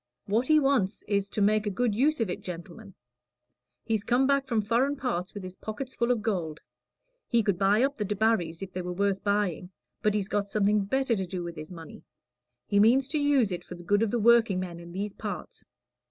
[0.25, 2.95] What he wants is, to make a good use of it, gentlemen.
[3.83, 6.59] He's come back from foreign parts with his pockets full of gold.
[7.27, 9.69] He could buy up the Debarrys, if they were worth buying,
[10.01, 12.01] but he's got something better to do with his money.
[12.65, 15.65] He means to use it for the good of the workingmen in these parts.